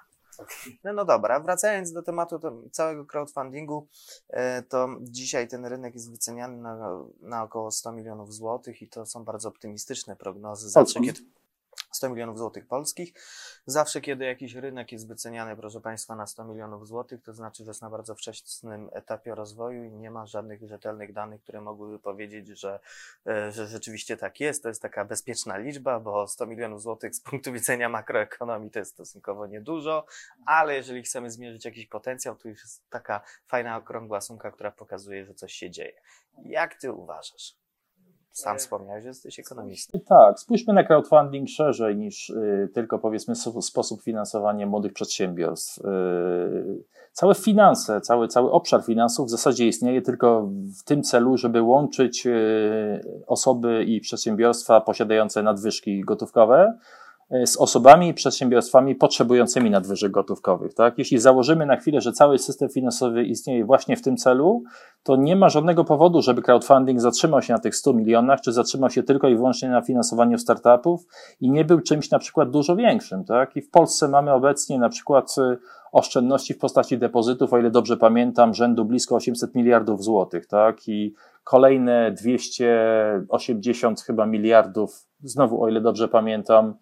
No, 0.84 0.92
no 0.92 1.04
dobra, 1.04 1.40
wracając 1.40 1.92
do 1.92 2.02
tematu 2.02 2.40
całego 2.72 3.06
crowdfundingu, 3.06 3.88
e, 4.28 4.62
to 4.62 4.88
dzisiaj 5.00 5.48
ten 5.48 5.66
rynek 5.66 5.94
jest 5.94 6.10
wyceniany 6.10 6.56
na, 6.56 7.04
na 7.20 7.42
około 7.42 7.70
100 7.70 7.92
milionów 7.92 8.34
złotych 8.34 8.82
i 8.82 8.88
to 8.88 9.06
są 9.06 9.24
bardzo 9.24 9.48
optymistyczne 9.48 10.16
prognozy. 10.16 10.70
Zawsze 10.70 11.00
kiedy 11.00 11.20
100 11.98 12.08
milionów 12.08 12.38
złotych 12.38 12.66
polskich. 12.66 13.12
Zawsze, 13.66 14.00
kiedy 14.00 14.24
jakiś 14.24 14.54
rynek 14.54 14.92
jest 14.92 15.08
wyceniany, 15.08 15.56
proszę 15.56 15.80
Państwa, 15.80 16.16
na 16.16 16.26
100 16.26 16.44
milionów 16.44 16.88
złotych, 16.88 17.22
to 17.22 17.32
znaczy, 17.34 17.64
że 17.64 17.70
jest 17.70 17.82
na 17.82 17.90
bardzo 17.90 18.14
wczesnym 18.14 18.90
etapie 18.92 19.34
rozwoju 19.34 19.84
i 19.84 19.92
nie 19.92 20.10
ma 20.10 20.26
żadnych 20.26 20.68
rzetelnych 20.68 21.12
danych, 21.12 21.42
które 21.42 21.60
mogłyby 21.60 21.98
powiedzieć, 21.98 22.48
że, 22.48 22.80
e, 23.26 23.52
że 23.52 23.66
rzeczywiście 23.66 24.16
tak 24.16 24.40
jest. 24.40 24.62
To 24.62 24.68
jest 24.68 24.82
taka 24.82 25.04
bezpieczna 25.04 25.56
liczba, 25.56 26.00
bo 26.00 26.26
100 26.26 26.46
milionów 26.46 26.82
złotych 26.82 27.14
z 27.14 27.20
punktu 27.20 27.52
widzenia 27.52 27.88
makroekonomii 27.88 28.70
to 28.70 28.78
jest 28.78 28.92
stosunkowo 28.92 29.46
niedużo, 29.46 30.06
ale 30.46 30.74
jeżeli 30.74 31.02
chcemy 31.02 31.30
zmierzyć 31.30 31.64
jakiś 31.64 31.86
potencjał, 31.86 32.36
to 32.36 32.48
już 32.48 32.60
jest 32.60 32.90
taka 32.90 33.20
fajna, 33.46 33.76
okrągła 33.76 34.20
sumka, 34.20 34.50
która 34.50 34.70
pokazuje, 34.70 35.24
że 35.24 35.34
coś 35.34 35.52
się 35.52 35.70
dzieje. 35.70 36.00
Jak 36.44 36.74
Ty 36.74 36.92
uważasz? 36.92 37.67
Sam 38.38 38.58
wspomniałeś, 38.58 39.02
że 39.02 39.08
jesteś 39.08 39.38
ekonomistą. 39.38 39.98
Tak, 40.08 40.40
spójrzmy 40.40 40.74
na 40.74 40.84
crowdfunding 40.84 41.48
szerzej 41.48 41.96
niż 41.96 42.30
y, 42.30 42.68
tylko 42.74 42.98
powiedzmy 42.98 43.34
sposób 43.60 44.02
finansowania 44.02 44.66
młodych 44.66 44.92
przedsiębiorstw. 44.92 45.78
Y, 45.78 46.84
całe 47.12 47.34
finanse, 47.34 48.00
cały, 48.00 48.28
cały 48.28 48.50
obszar 48.50 48.82
finansów 48.82 49.26
w 49.26 49.30
zasadzie 49.30 49.66
istnieje 49.66 50.02
tylko 50.02 50.50
w 50.80 50.84
tym 50.84 51.02
celu, 51.02 51.36
żeby 51.36 51.62
łączyć 51.62 52.26
y, 52.26 53.22
osoby 53.26 53.84
i 53.84 54.00
przedsiębiorstwa 54.00 54.80
posiadające 54.80 55.42
nadwyżki 55.42 56.00
gotówkowe 56.00 56.78
z 57.46 57.56
osobami 57.56 58.08
i 58.08 58.14
przedsiębiorstwami 58.14 58.94
potrzebującymi 58.94 59.70
nadwyżek 59.70 60.12
gotówkowych. 60.12 60.74
Tak? 60.74 60.98
Jeśli 60.98 61.18
założymy 61.18 61.66
na 61.66 61.76
chwilę, 61.76 62.00
że 62.00 62.12
cały 62.12 62.38
system 62.38 62.68
finansowy 62.68 63.24
istnieje 63.24 63.64
właśnie 63.64 63.96
w 63.96 64.02
tym 64.02 64.16
celu, 64.16 64.62
to 65.02 65.16
nie 65.16 65.36
ma 65.36 65.48
żadnego 65.48 65.84
powodu, 65.84 66.22
żeby 66.22 66.42
crowdfunding 66.42 67.00
zatrzymał 67.00 67.42
się 67.42 67.52
na 67.52 67.58
tych 67.58 67.76
100 67.76 67.92
milionach, 67.92 68.40
czy 68.40 68.52
zatrzymał 68.52 68.90
się 68.90 69.02
tylko 69.02 69.28
i 69.28 69.36
wyłącznie 69.36 69.68
na 69.68 69.82
finansowaniu 69.82 70.38
startupów 70.38 71.06
i 71.40 71.50
nie 71.50 71.64
był 71.64 71.80
czymś 71.80 72.10
na 72.10 72.18
przykład 72.18 72.50
dużo 72.50 72.76
większym. 72.76 73.24
Tak? 73.24 73.56
I 73.56 73.62
w 73.62 73.70
Polsce 73.70 74.08
mamy 74.08 74.32
obecnie 74.32 74.78
na 74.78 74.88
przykład 74.88 75.34
y, 75.38 75.58
oszczędności 75.92 76.54
w 76.54 76.58
postaci 76.58 76.98
depozytów, 76.98 77.52
o 77.52 77.58
ile 77.58 77.70
dobrze 77.70 77.96
pamiętam, 77.96 78.54
rzędu 78.54 78.84
blisko 78.84 79.16
800 79.16 79.54
miliardów 79.54 80.04
złotych, 80.04 80.46
tak? 80.46 80.88
I 80.88 81.14
kolejne 81.44 82.12
280 82.12 84.00
chyba 84.00 84.26
miliardów, 84.26 85.07
znowu 85.22 85.62
o 85.62 85.68
ile 85.68 85.80
dobrze 85.80 86.08
pamiętam, 86.08 86.74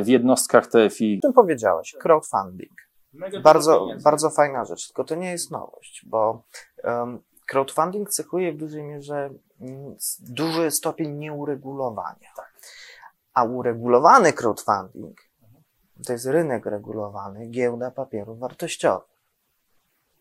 y, 0.00 0.04
w 0.04 0.08
jednostkach 0.08 0.66
TFI. 0.66 1.18
O 1.18 1.26
czym 1.26 1.32
powiedziałeś? 1.32 1.96
Crowdfunding. 2.00 2.72
Bardzo, 3.42 3.86
bardzo 4.04 4.30
fajna 4.30 4.64
rzecz, 4.64 4.86
tylko 4.86 5.04
to 5.04 5.14
nie 5.14 5.30
jest 5.30 5.50
nowość, 5.50 6.02
bo 6.06 6.42
um, 6.84 7.22
crowdfunding 7.46 8.10
cechuje 8.10 8.52
w 8.52 8.56
dużej 8.56 8.82
mierze 8.82 9.30
mm, 9.60 9.96
duży 10.20 10.70
stopień 10.70 11.12
nieuregulowania. 11.18 12.28
A 13.34 13.44
uregulowany 13.44 14.32
crowdfunding 14.32 15.20
to 16.06 16.12
jest 16.12 16.26
rynek 16.26 16.66
regulowany, 16.66 17.46
giełda 17.46 17.90
papierów 17.90 18.38
wartościowych. 18.38 19.14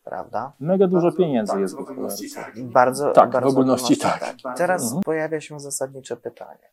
Prawda? 0.03 0.53
Mega 0.59 0.87
dużo 0.87 1.01
Bardzo- 1.01 1.17
pieniędzy 1.17 1.51
bardzo 1.51 1.61
jest 1.61 1.75
w 1.75 1.79
ogólności 1.79 2.31
tak. 2.35 2.53
Bardzo, 2.63 3.11
Tak, 3.11 3.29
w 3.29 3.33
bardzo 3.33 3.49
ogólności 3.49 3.93
ogólności 3.93 4.31
tak. 4.43 4.53
I 4.53 4.57
teraz 4.57 4.83
Mhm. 4.83 5.01
pojawia 5.03 5.41
się 5.41 5.59
zasadnicze 5.59 6.17
pytanie. 6.17 6.69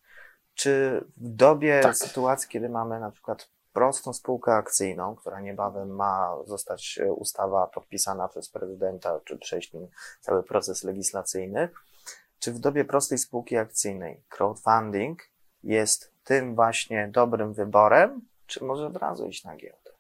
Czy 0.61 1.05
w 1.17 1.29
dobie 1.29 1.81
Tak. 1.83 1.97
sytuacji, 1.97 2.49
kiedy 2.49 2.69
mamy 2.69 3.01
na 3.01 3.11
przykład 3.11 3.49
prostą 3.73 4.13
spółkę 4.13 4.55
akcyjną, 4.55 5.17
która 5.17 5.41
niebawem 5.41 5.89
ma 5.89 6.37
zostać 6.47 6.99
e, 7.03 7.13
ustawa 7.13 7.67
podpisana 7.67 8.29
przez 8.29 8.49
prezydenta, 8.49 9.21
czy 9.25 9.39
przejść 9.39 9.73
nim 9.73 9.89
cały 10.21 10.43
proces 10.43 10.85
legislacyjny, 10.85 11.69
czy 12.39 12.53
w 12.53 12.59
dobie 12.59 12.85
prostej 12.85 13.19
spółki 13.19 13.57
akcyjnej 13.57 14.23
crowdfunding 14.29 15.23
jest 15.63 16.13
tym 16.25 16.55
właśnie 16.55 17.09
dobrym 17.09 17.53
wyborem, 17.53 18.21
czy 18.47 18.65
może 18.65 18.87
od 18.87 18.97
razu 18.97 19.27
iść 19.27 19.45
na 19.45 19.57
giełdę? 19.57 19.91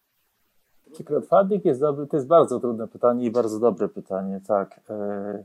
Czy 0.96 1.04
crowdfunding 1.04 1.64
jest 1.64 1.80
dobry? 1.80 2.06
To 2.06 2.16
jest 2.16 2.26
bardzo 2.28 2.60
trudne 2.60 2.88
pytanie 2.88 3.24
i 3.24 3.30
bardzo 3.30 3.58
dobre 3.58 3.88
pytanie, 3.88 4.40
tak. 4.48 4.80
E, 4.90 5.44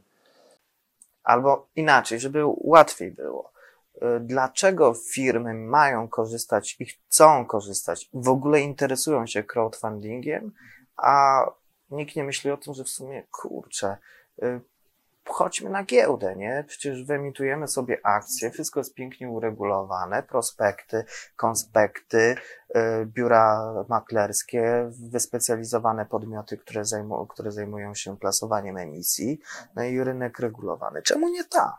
Albo 1.23 1.67
inaczej, 1.75 2.19
żeby 2.19 2.41
łatwiej 2.45 3.11
było. 3.11 3.54
Y, 3.95 4.19
Dlaczego 4.19 4.93
firmy 4.93 5.53
mają 5.53 6.07
korzystać 6.07 6.77
i 6.79 6.85
chcą 6.85 7.45
korzystać, 7.45 8.09
w 8.13 8.29
ogóle 8.29 8.61
interesują 8.61 9.27
się 9.27 9.43
crowdfundingiem, 9.43 10.51
a 10.97 11.45
nikt 11.89 12.15
nie 12.15 12.23
myśli 12.23 12.51
o 12.51 12.57
tym, 12.57 12.73
że 12.73 12.83
w 12.83 12.89
sumie 12.89 13.23
kurczę, 13.31 13.97
y, 14.43 14.61
chodźmy 15.27 15.69
na 15.69 15.83
giełdę, 15.83 16.35
nie? 16.35 16.63
Przecież 16.67 17.03
wyemitujemy 17.03 17.67
sobie 17.67 17.99
akcje, 18.03 18.51
wszystko 18.51 18.79
jest 18.79 18.93
pięknie 18.93 19.29
uregulowane, 19.29 20.23
prospekty, 20.23 21.05
konspekty, 21.35 22.35
y, 22.75 23.05
biura 23.05 23.73
maklerskie, 23.89 24.91
wyspecjalizowane 25.11 26.05
podmioty, 26.05 26.57
które, 26.57 26.83
które 27.29 27.51
zajmują 27.51 27.95
się 27.95 28.17
plasowaniem 28.17 28.77
emisji, 28.77 29.39
no 29.75 29.83
i 29.83 30.03
rynek 30.03 30.39
regulowany. 30.39 31.01
Czemu 31.01 31.29
nie 31.29 31.43
ta? 31.43 31.77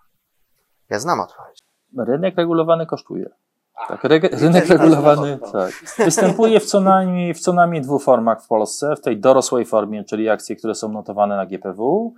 Ja 0.90 0.98
znam 0.98 1.20
odpowiedź. 1.20 1.66
Rynek 1.98 2.36
regulowany 2.36 2.86
kosztuje. 2.86 3.30
Tak, 3.88 4.04
reg- 4.04 4.40
rynek 4.40 4.68
regulowany 4.68 5.38
tak, 5.38 5.52
tak. 5.52 6.04
występuje 6.04 6.60
w 6.60 6.64
co, 6.64 6.80
najmniej, 6.80 7.34
w 7.34 7.40
co 7.40 7.52
najmniej 7.52 7.82
dwóch 7.82 8.02
formach 8.02 8.42
w 8.42 8.48
Polsce. 8.48 8.96
W 8.96 9.00
tej 9.00 9.20
dorosłej 9.20 9.64
formie, 9.64 10.04
czyli 10.04 10.28
akcje, 10.28 10.56
które 10.56 10.74
są 10.74 10.92
notowane 10.92 11.36
na 11.36 11.46
GPW 11.46 12.14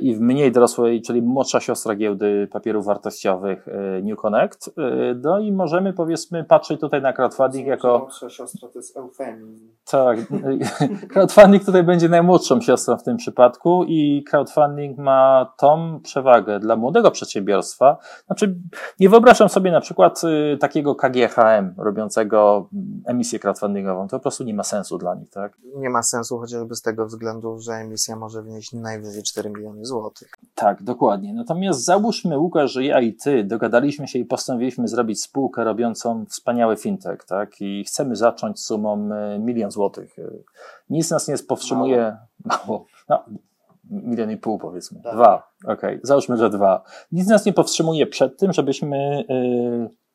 i 0.00 0.14
w 0.14 0.20
mniej 0.20 0.52
dorosłej, 0.52 1.02
czyli 1.02 1.22
młodsza 1.22 1.60
siostra 1.60 1.94
giełdy 1.94 2.48
papierów 2.52 2.86
wartościowych 2.86 3.66
yy, 3.66 4.02
New 4.02 4.18
Connect. 4.18 4.70
Yy, 4.76 5.20
No 5.22 5.38
i 5.38 5.52
możemy 5.52 5.92
powiedzmy 5.92 6.44
patrzeć 6.44 6.80
tutaj 6.80 7.02
na 7.02 7.12
crowdfunding 7.12 7.66
jako 7.66 7.98
Młodsza 7.98 8.30
siostra 8.30 8.68
to 8.68 8.78
jest 8.78 8.96
eufemizm. 8.96 9.68
tak, 9.90 10.18
crowdfunding 11.12 11.64
tutaj 11.64 11.84
będzie 11.84 12.08
najmłodszą 12.08 12.60
siostrą 12.60 12.96
w 12.96 13.02
tym 13.02 13.16
przypadku 13.16 13.84
i 13.88 14.24
crowdfunding 14.30 14.98
ma 14.98 15.52
tą 15.58 16.00
przewagę 16.02 16.60
dla 16.60 16.76
młodego 16.76 17.10
przedsiębiorstwa. 17.10 17.98
Znaczy, 18.26 18.56
nie 19.00 19.08
wyobrażam 19.08 19.48
sobie 19.48 19.72
na 19.72 19.80
przykład 19.80 20.22
y, 20.24 20.58
takiego 20.58 20.94
KGHM 20.94 21.74
robiącego 21.78 22.68
emisję 23.06 23.38
crowdfundingową. 23.38 24.08
To 24.08 24.16
po 24.16 24.22
prostu 24.22 24.44
nie 24.44 24.54
ma 24.54 24.62
sensu 24.62 24.98
dla 24.98 25.14
nich, 25.14 25.30
tak? 25.30 25.58
Nie 25.76 25.90
ma 25.90 26.02
sensu 26.02 26.38
chociażby 26.38 26.74
z 26.74 26.82
tego 26.82 27.06
względu, 27.06 27.58
że 27.58 27.72
emisja 27.72 28.16
może 28.16 28.42
wynieść 28.42 28.72
najwyżej 28.72 29.22
4 29.22 29.50
złotych. 29.82 30.30
Tak, 30.54 30.82
dokładnie. 30.82 31.34
Natomiast 31.34 31.84
załóżmy, 31.84 32.38
Łukasz, 32.38 32.72
że 32.72 32.84
ja 32.84 33.00
i 33.00 33.14
ty 33.14 33.44
dogadaliśmy 33.44 34.08
się 34.08 34.18
i 34.18 34.24
postanowiliśmy 34.24 34.88
zrobić 34.88 35.22
spółkę 35.22 35.64
robiącą 35.64 36.24
wspaniały 36.26 36.76
fintech, 36.76 37.24
tak? 37.24 37.60
I 37.60 37.84
chcemy 37.84 38.16
zacząć 38.16 38.60
sumą 38.60 39.08
y, 39.34 39.38
milion 39.38 39.70
złotych. 39.70 40.18
Y, 40.18 40.44
Nic 40.90 41.10
nas 41.10 41.28
nie 41.28 41.34
powstrzymuje. 41.48 42.16
Mało. 42.44 42.86
No, 43.08 43.24
milion 43.90 44.30
i 44.30 44.36
pół 44.36 44.58
powiedzmy. 44.58 45.00
Tak. 45.02 45.14
Dwa. 45.14 45.52
Okej, 45.66 46.00
załóżmy, 46.02 46.36
że 46.36 46.50
dwa. 46.50 46.82
Nic 47.12 47.28
nas 47.28 47.46
nie 47.46 47.52
powstrzymuje 47.52 48.06
przed 48.06 48.38
tym, 48.38 48.52
żebyśmy 48.52 49.24
y, 49.30 50.05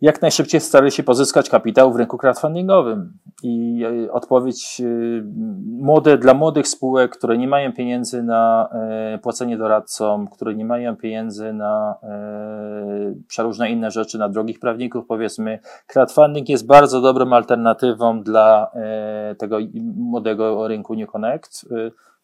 jak 0.00 0.22
najszybciej 0.22 0.60
starali 0.60 0.92
się 0.92 1.02
pozyskać 1.02 1.50
kapitał 1.50 1.92
w 1.92 1.96
rynku 1.96 2.18
crowdfundingowym. 2.18 3.18
I 3.42 3.84
y, 3.84 4.12
odpowiedź 4.12 4.80
y, 4.80 5.24
młode, 5.66 6.18
dla 6.18 6.34
młodych 6.34 6.68
spółek, 6.68 7.16
które 7.16 7.38
nie 7.38 7.48
mają 7.48 7.72
pieniędzy 7.72 8.22
na 8.22 8.68
y, 9.14 9.18
płacenie 9.18 9.56
doradcom, 9.56 10.28
które 10.28 10.54
nie 10.54 10.64
mają 10.64 10.96
pieniędzy 10.96 11.52
na 11.52 11.96
przeróżne 13.28 13.70
inne 13.70 13.90
rzeczy, 13.90 14.18
na 14.18 14.28
drogich 14.28 14.60
prawników, 14.60 15.06
powiedzmy, 15.06 15.58
crowdfunding 15.86 16.48
jest 16.48 16.66
bardzo 16.66 17.00
dobrą 17.00 17.32
alternatywą 17.32 18.22
dla 18.22 18.70
tego 19.38 19.58
młodego 19.96 20.68
rynku 20.68 20.94
New 20.94 21.10
Connect, 21.10 21.68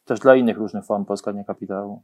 też 0.05 0.21
dla 0.21 0.35
innych 0.35 0.59
różnych 0.59 0.85
form 0.85 1.05
pozyskania 1.05 1.45
kapitału. 1.45 2.02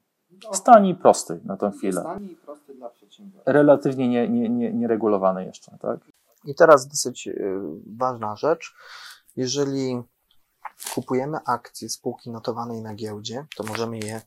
Stani 0.53 0.95
prosty 0.95 1.41
na 1.45 1.57
tą 1.57 1.71
chwilę. 1.71 2.03
Tani 2.03 2.33
i 2.33 2.37
prosty 2.37 2.75
dla 2.75 2.91
przedsiębiorców. 2.91 3.43
Relatywnie 3.47 4.09
nie, 4.09 4.29
nie, 4.29 4.49
nie, 4.49 4.73
nieregulowany 4.73 5.45
jeszcze, 5.45 5.79
tak? 5.81 6.01
I 6.45 6.55
teraz 6.55 6.89
dosyć 6.89 7.27
y, 7.27 7.61
ważna 7.97 8.37
rzecz. 8.37 8.75
Jeżeli 9.37 10.03
kupujemy 10.95 11.39
akcje 11.47 11.89
spółki 11.89 12.31
notowanej 12.31 12.83
na 12.83 12.95
giełdzie, 12.95 13.47
to 13.57 13.65
możemy 13.65 13.99
je 13.99 14.21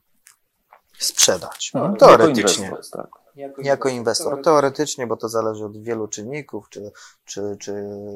sprzedać. 1.00 1.72
Mhm. 1.76 1.96
Teoretycznie. 1.96 2.66
Jako 2.66 2.76
inwestor, 2.76 3.04
tak. 3.04 3.22
Jako 3.58 3.90
inwestor, 3.90 4.42
teoretycznie, 4.42 5.08
bo 5.08 5.18
to 5.18 5.30
zależy 5.30 5.66
od 5.66 5.84
wielu 5.84 6.08
czynników, 6.08 6.70
czy, 6.70 6.92
czy, 7.26 7.58
czy, 7.60 7.74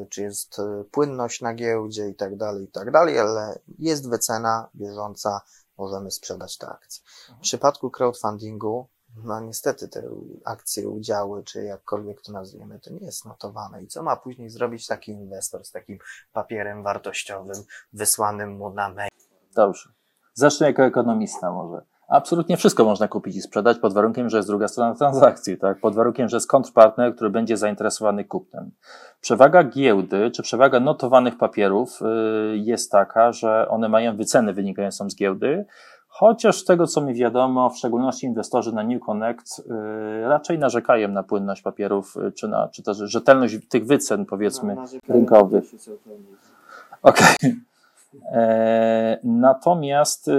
czy 0.10 0.22
jest 0.22 0.60
e, 0.60 0.84
płynność 0.92 1.42
na 1.42 1.54
giełdzie 1.54 2.10
i 2.10 2.16
tak 2.16 2.36
dalej, 2.38 2.64
i 2.64 2.68
tak 2.68 2.92
dalej, 2.92 3.20
ale 3.20 3.60
jest 3.80 4.10
wycena 4.10 4.70
bieżąca, 4.76 5.42
możemy 5.78 6.12
sprzedać 6.12 6.58
te 6.58 6.68
akcje. 6.68 7.04
W 7.38 7.40
przypadku 7.42 7.92
crowdfundingu, 7.92 8.88
no 9.24 9.40
niestety 9.40 9.88
te 9.88 10.04
akcje, 10.46 10.90
udziały, 10.90 11.44
czy 11.44 11.64
jakkolwiek 11.64 12.22
to 12.22 12.32
nazwiemy, 12.32 12.80
to 12.80 12.94
nie 12.94 13.06
jest 13.06 13.26
notowane. 13.26 13.84
I 13.84 13.88
co 13.88 14.04
ma 14.04 14.16
później 14.16 14.50
zrobić 14.50 14.88
taki 14.88 15.12
inwestor 15.12 15.66
z 15.66 15.72
takim 15.72 16.00
papierem 16.34 16.84
wartościowym 16.84 17.64
wysłanym 17.94 18.58
mu 18.58 18.70
na 18.70 18.90
mail? 18.90 19.10
Dobrze. 19.56 19.90
Zacznę 20.34 20.68
jako 20.68 20.86
ekonomista 20.86 21.52
może. 21.52 21.95
Absolutnie 22.08 22.58
wszystko 22.58 22.86
można 22.86 23.08
kupić 23.08 23.36
i 23.36 23.42
sprzedać 23.42 23.80
pod 23.80 23.94
warunkiem, 23.94 24.30
że 24.30 24.38
jest 24.38 24.50
druga 24.50 24.68
strona 24.68 24.96
transakcji, 24.96 25.58
tak? 25.58 25.80
Pod 25.80 25.96
warunkiem, 25.96 26.30
że 26.30 26.38
jest 26.38 26.50
kontrpartner, 26.50 27.16
który 27.16 27.30
będzie 27.30 27.58
zainteresowany 27.58 28.26
kupnem. 28.26 28.72
Przewaga 29.22 29.64
giełdy, 29.64 30.32
czy 30.32 30.44
przewaga 30.44 30.80
notowanych 30.80 31.38
papierów 31.38 32.02
y, 32.02 32.58
jest 32.58 32.92
taka, 32.92 33.32
że 33.32 33.68
one 33.70 33.90
mają 33.90 34.18
wycenę 34.18 34.54
wynikającą 34.54 35.10
z 35.10 35.16
giełdy, 35.16 35.66
chociaż 36.08 36.58
z 36.58 36.66
tego, 36.66 36.88
co 36.88 37.02
mi 37.02 37.14
wiadomo, 37.14 37.70
w 37.70 37.78
szczególności 37.78 38.26
inwestorzy 38.26 38.74
na 38.74 38.84
New 38.84 39.02
Connect 39.02 39.60
y, 39.60 39.64
raczej 40.28 40.60
narzekają 40.60 41.08
na 41.08 41.24
płynność 41.24 41.62
papierów, 41.62 42.18
y, 42.18 42.32
czy, 42.32 42.48
na, 42.48 42.68
czy 42.68 42.84
też 42.84 42.98
rzetelność 42.98 43.58
tych 43.70 43.86
wycen, 43.86 44.26
powiedzmy, 44.26 44.76
rynkowych. 45.10 45.64
Okej. 47.02 47.36
E, 47.44 47.75
Natomiast 49.24 50.28
y, 50.28 50.32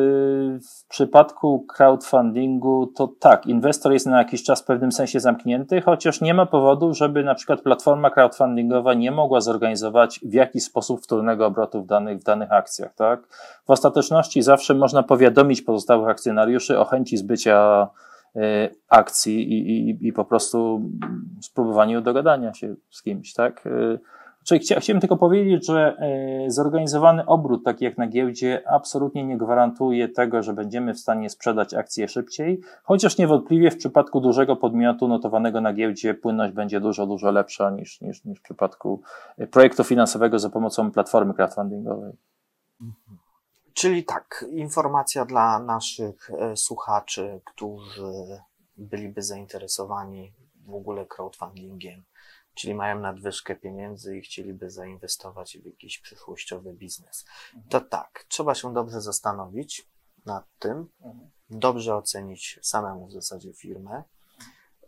w 0.70 0.88
przypadku 0.88 1.66
crowdfundingu 1.76 2.86
to 2.86 3.08
tak, 3.20 3.46
inwestor 3.46 3.92
jest 3.92 4.06
na 4.06 4.18
jakiś 4.18 4.42
czas 4.42 4.62
w 4.62 4.64
pewnym 4.64 4.92
sensie 4.92 5.20
zamknięty, 5.20 5.80
chociaż 5.80 6.20
nie 6.20 6.34
ma 6.34 6.46
powodu, 6.46 6.94
żeby 6.94 7.24
na 7.24 7.34
przykład 7.34 7.60
platforma 7.60 8.10
crowdfundingowa 8.10 8.94
nie 8.94 9.10
mogła 9.10 9.40
zorganizować 9.40 10.20
w 10.22 10.32
jakiś 10.32 10.64
sposób 10.64 11.02
wtórnego 11.02 11.46
obrotu 11.46 11.82
w 11.82 11.86
danych, 11.86 12.18
w 12.18 12.24
danych 12.24 12.52
akcjach. 12.52 12.94
Tak? 12.94 13.26
W 13.66 13.70
ostateczności 13.70 14.42
zawsze 14.42 14.74
można 14.74 15.02
powiadomić 15.02 15.62
pozostałych 15.62 16.08
akcjonariuszy 16.08 16.78
o 16.78 16.84
chęci 16.84 17.16
zbycia 17.16 17.88
y, 18.36 18.40
akcji 18.88 19.52
i, 19.52 19.90
i, 19.90 20.08
i 20.08 20.12
po 20.12 20.24
prostu 20.24 20.80
spróbowaniu 21.40 22.00
dogadania 22.00 22.54
się 22.54 22.74
z 22.90 23.02
kimś. 23.02 23.32
Tak? 23.34 23.68
Czyli 24.46 24.60
chcia, 24.60 24.80
chciałem 24.80 25.00
tylko 25.00 25.16
powiedzieć, 25.16 25.66
że 25.66 25.96
e, 25.98 26.50
zorganizowany 26.50 27.26
obrót, 27.26 27.64
taki 27.64 27.84
jak 27.84 27.98
na 27.98 28.06
giełdzie, 28.06 28.62
absolutnie 28.68 29.24
nie 29.24 29.38
gwarantuje 29.38 30.08
tego, 30.08 30.42
że 30.42 30.52
będziemy 30.52 30.94
w 30.94 30.98
stanie 30.98 31.30
sprzedać 31.30 31.74
akcje 31.74 32.08
szybciej, 32.08 32.60
chociaż 32.82 33.18
niewątpliwie 33.18 33.70
w 33.70 33.76
przypadku 33.76 34.20
dużego 34.20 34.56
podmiotu 34.56 35.08
notowanego 35.08 35.60
na 35.60 35.72
giełdzie 35.72 36.14
płynność 36.14 36.54
będzie 36.54 36.80
dużo, 36.80 37.06
dużo 37.06 37.30
lepsza 37.30 37.70
niż, 37.70 38.00
niż, 38.00 38.24
niż 38.24 38.38
w 38.38 38.42
przypadku 38.42 39.02
e, 39.38 39.46
projektu 39.46 39.84
finansowego 39.84 40.38
za 40.38 40.50
pomocą 40.50 40.90
platformy 40.90 41.34
crowdfundingowej. 41.34 42.12
Czyli 43.72 44.04
tak, 44.04 44.44
informacja 44.50 45.24
dla 45.24 45.58
naszych 45.58 46.30
e, 46.30 46.56
słuchaczy, 46.56 47.40
którzy 47.44 48.12
byliby 48.76 49.22
zainteresowani 49.22 50.32
w 50.66 50.74
ogóle 50.74 51.06
crowdfundingiem 51.06 52.02
czyli 52.56 52.74
mają 52.74 53.00
nadwyżkę 53.00 53.56
pieniędzy 53.56 54.16
i 54.16 54.20
chcieliby 54.20 54.70
zainwestować 54.70 55.58
w 55.58 55.66
jakiś 55.66 55.98
przyszłościowy 55.98 56.72
biznes. 56.72 57.24
To 57.68 57.80
tak, 57.80 58.24
trzeba 58.28 58.54
się 58.54 58.74
dobrze 58.74 59.00
zastanowić 59.00 59.88
nad 60.26 60.44
tym, 60.58 60.88
dobrze 61.50 61.96
ocenić 61.96 62.58
samemu 62.62 63.06
w 63.06 63.12
zasadzie 63.12 63.52
firmę. 63.52 64.02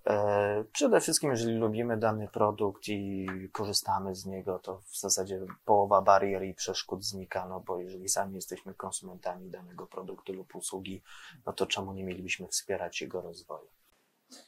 E, 0.07 0.65
przede 0.73 1.01
wszystkim, 1.01 1.31
jeżeli 1.31 1.55
lubimy 1.55 1.97
dany 1.97 2.29
produkt 2.29 2.89
i 2.89 3.27
korzystamy 3.53 4.15
z 4.15 4.27
niego, 4.27 4.59
to 4.59 4.79
w 4.79 5.01
zasadzie 5.01 5.41
połowa 5.65 6.03
barier 6.03 6.45
i 6.45 6.55
przeszkód 6.55 7.05
znika, 7.05 7.49
no 7.49 7.61
bo 7.61 7.81
jeżeli 7.81 8.09
sami 8.09 8.35
jesteśmy 8.35 8.75
konsumentami 8.75 9.51
danego 9.51 9.87
produktu 9.87 10.33
lub 10.33 10.57
usługi, 10.57 11.03
no 11.47 11.53
to 11.53 11.67
czemu 11.67 11.93
nie 11.93 12.05
mielibyśmy 12.05 12.49
wspierać 12.49 13.01
jego 13.01 13.21
rozwoju? 13.21 13.69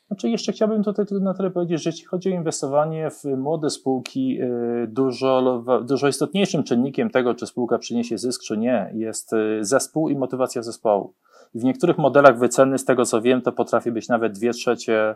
Znaczy 0.07 0.29
jeszcze 0.29 0.53
chciałbym 0.53 0.83
tutaj 0.83 1.07
na 1.21 1.35
tyle 1.35 1.51
powiedzieć, 1.51 1.83
że 1.83 1.91
jeśli 1.91 2.05
chodzi 2.05 2.29
o 2.29 2.35
inwestowanie 2.35 3.11
w 3.11 3.25
młode 3.25 3.71
spółki, 3.71 4.43
y, 4.43 4.87
dużo, 4.89 5.65
dużo 5.85 6.09
istotniejszym 6.09 6.63
czynnikiem 6.63 7.11
tego, 7.11 7.35
czy 7.35 7.47
spółka 7.47 7.79
przyniesie 7.79 8.19
zysk, 8.19 8.43
czy 8.43 8.57
nie, 8.59 8.91
jest 8.95 9.33
y, 9.33 9.59
zespół 9.61 10.09
i 10.09 10.17
motywacja 10.17 10.63
zespołu. 10.63 11.15
W 11.55 11.65
niektórych 11.65 11.99
modelach 11.99 12.39
wyceny, 12.39 12.79
z 12.79 12.85
tego 12.85 13.05
co 13.05 13.23
wiem, 13.23 13.43
to 13.43 13.53
potrafi 13.53 13.93
być 13.93 14.09
nawet 14.09 14.33
dwie 14.33 14.53
trzecie 14.53 15.15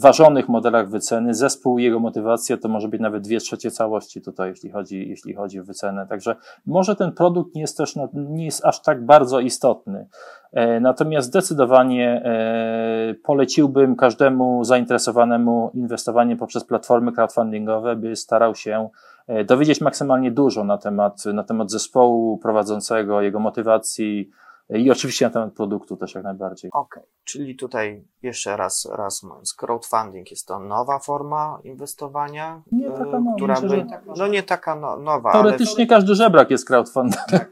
ważonych 0.00 0.48
modelach 0.48 0.88
wyceny 0.88 1.34
zespół 1.34 1.78
i 1.78 1.84
jego 1.84 2.00
motywacja 2.00 2.56
to 2.56 2.68
może 2.68 2.88
być 2.88 3.00
nawet 3.00 3.22
dwie 3.22 3.38
trzecie 3.38 3.70
całości 3.70 4.22
tutaj, 4.22 4.50
jeśli 4.50 4.70
chodzi, 4.70 5.08
jeśli 5.08 5.34
chodzi 5.34 5.60
o 5.60 5.64
wycenę. 5.64 6.06
Także 6.06 6.36
może 6.66 6.96
ten 6.96 7.12
produkt 7.12 7.54
nie 7.54 7.60
jest 7.60 7.76
też 7.76 7.94
nie 8.14 8.44
jest 8.44 8.64
aż 8.64 8.82
tak 8.82 9.04
bardzo 9.04 9.40
istotny. 9.40 10.06
E, 10.52 10.80
natomiast 10.80 11.28
zdecydowanie 11.28 12.22
e, 12.24 13.14
poleciłbym 13.14 13.96
każdemu 13.96 14.64
zainteresowanemu 14.64 15.70
inwestowaniem 15.74 16.38
poprzez 16.38 16.64
platformy 16.64 17.12
crowdfundingowe, 17.12 17.96
by 17.96 18.16
starał 18.16 18.54
się 18.54 18.88
e, 19.26 19.44
dowiedzieć 19.44 19.80
maksymalnie 19.80 20.30
dużo 20.30 20.64
na 20.64 20.78
temat, 20.78 21.24
na 21.24 21.44
temat 21.44 21.70
zespołu 21.70 22.38
prowadzącego, 22.38 23.22
jego 23.22 23.40
motywacji, 23.40 24.30
i 24.70 24.90
oczywiście 24.90 25.24
na 25.24 25.30
temat 25.30 25.54
produktu 25.54 25.96
też 25.96 26.14
jak 26.14 26.24
najbardziej. 26.24 26.70
Okej, 26.70 27.02
okay. 27.02 27.12
czyli 27.24 27.56
tutaj 27.56 28.04
jeszcze 28.22 28.56
raz, 28.56 28.88
raz 28.92 29.22
mówiąc, 29.22 29.54
crowdfunding 29.54 30.30
jest 30.30 30.46
to 30.46 30.58
nowa 30.58 30.98
forma 30.98 31.60
inwestowania, 31.64 32.62
nie 32.72 32.90
taka 32.90 33.04
nowa, 33.04 33.34
która 33.36 33.60
myślę, 33.60 33.84
by, 33.84 33.86
no 34.16 34.26
nie 34.26 34.42
taka 34.42 34.76
no, 34.76 34.96
nowa. 34.96 35.32
Teoretycznie 35.32 35.84
ale... 35.84 35.86
każdy 35.86 36.14
żebrak 36.14 36.50
jest 36.50 36.66
crowdfunding. 36.66 37.22
Tak. 37.30 37.48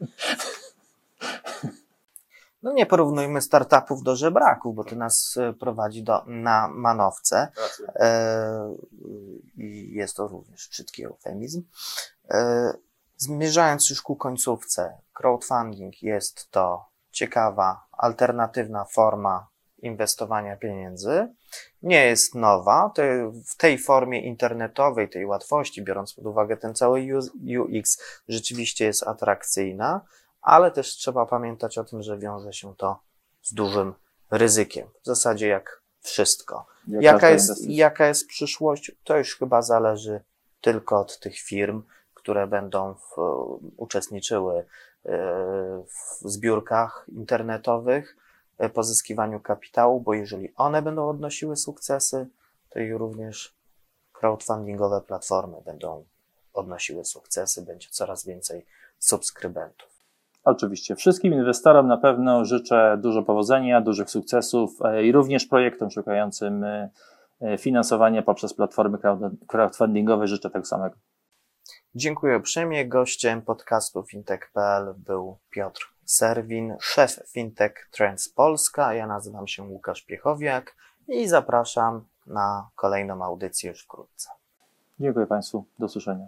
No 2.63 2.73
nie 2.73 2.87
porównujmy 2.87 3.41
startupów 3.41 4.03
do 4.03 4.17
żebraków, 4.17 4.75
bo 4.75 4.85
to 4.85 4.97
nas 4.97 5.37
e, 5.37 5.53
prowadzi 5.53 6.03
do, 6.03 6.25
na 6.27 6.69
manowce. 6.69 7.49
E, 7.97 8.75
I 9.57 9.91
jest 9.93 10.17
to 10.17 10.29
również 10.29 10.69
brzydki 10.69 11.05
eufemizm. 11.05 11.63
E, 12.31 12.73
zmierzając 13.17 13.91
już 13.91 14.03
ku 14.03 14.17
końcówce, 14.17 14.99
crowdfunding 15.13 16.03
jest 16.03 16.51
to 16.51 16.94
ciekawa, 17.15 17.87
alternatywna 17.93 18.85
forma 18.85 19.49
inwestowania 19.79 20.57
pieniędzy. 20.57 21.29
Nie 21.83 22.07
jest 22.07 22.35
nowa, 22.35 22.93
w 23.49 23.57
tej 23.57 23.79
formie 23.79 24.21
internetowej, 24.21 25.09
tej 25.11 25.27
łatwości, 25.27 25.83
biorąc 25.83 26.15
pod 26.15 26.27
uwagę 26.27 26.57
ten 26.57 26.75
cały 26.75 27.07
UX, 27.59 28.03
rzeczywiście 28.29 28.85
jest 28.85 29.09
atrakcyjna, 29.09 30.01
ale 30.43 30.71
też 30.71 30.89
trzeba 30.89 31.27
pamiętać 31.27 31.79
o 31.79 31.85
tym, 31.85 32.03
że 32.03 32.19
wiąże 32.19 32.53
się 32.53 32.75
to 32.77 33.01
z 33.43 33.55
dużym 33.55 33.95
ryzykiem. 34.31 34.89
W 35.03 35.07
zasadzie 35.07 35.49
jak 35.49 35.83
wszystko. 36.01 36.67
jaka, 36.89 37.31
jest, 37.31 37.71
jaka 37.71 38.07
jest 38.07 38.29
przyszłość, 38.29 38.93
to 39.05 39.19
już 39.19 39.39
chyba 39.39 39.63
zależy 39.63 40.21
tylko 40.61 41.01
od 41.01 41.21
tych 41.21 41.39
firm, 41.39 41.83
które 42.15 42.47
będą 42.47 42.95
w, 42.95 43.17
uczestniczyły 43.77 44.67
w 46.23 46.29
zbiórkach 46.29 47.07
internetowych, 47.09 48.17
e, 48.59 48.69
pozyskiwaniu 48.69 49.41
kapitału, 49.41 50.01
bo 50.01 50.15
jeżeli 50.15 50.55
one 50.57 50.83
będą 50.83 51.09
odnosiły 51.09 51.57
sukcesy, 51.57 52.27
to 52.71 52.81
i 52.81 52.93
również 52.93 53.55
crowdfundingowe 54.13 55.01
platformy 55.01 55.57
będą 55.65 56.05
odnosiły 56.55 57.05
sukcesy, 57.05 57.63
będzie 57.63 57.89
coraz 57.91 58.27
więcej 58.27 58.67
subskrybentów. 58.99 59.89
Oczywiście. 60.45 60.97
Wszystkim 60.97 61.33
inwestorom 61.33 61.87
na 61.87 61.97
pewno 61.97 62.45
życzę 62.45 62.99
dużo 63.03 63.23
powodzenia, 63.23 63.81
dużych 63.81 64.11
sukcesów 64.11 64.83
e, 64.85 65.05
i 65.05 65.13
również 65.13 65.47
projektom 65.47 65.91
szukającym 65.91 66.65
e, 66.65 66.91
finansowania 67.59 68.23
poprzez 68.23 68.55
platformy 68.55 68.99
crowdfundingowe 69.47 70.27
życzę 70.27 70.51
tego 70.51 70.65
samego. 70.65 70.97
Dziękuję 71.97 72.37
uprzejmie. 72.37 72.89
Gościem 72.89 73.43
podcastu 73.43 74.03
fintech.pl 74.03 74.95
był 74.97 75.37
Piotr 75.51 75.89
Serwin, 76.05 76.77
szef 76.81 77.21
Fintech 77.27 77.89
Trends 77.91 78.29
Polska. 78.29 78.95
Ja 78.95 79.07
nazywam 79.07 79.47
się 79.47 79.63
Łukasz 79.63 80.03
Piechowiak 80.03 80.77
i 81.09 81.29
zapraszam 81.29 82.05
na 82.27 82.69
kolejną 82.77 83.25
audycję 83.25 83.71
już 83.71 83.83
wkrótce. 83.83 84.31
Dziękuję 85.01 85.27
Państwu. 85.27 85.65
Do 85.79 85.87
usłyszenia. 85.87 86.27